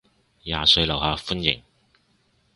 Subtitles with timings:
[0.43, 1.61] 廿歲樓下歡迎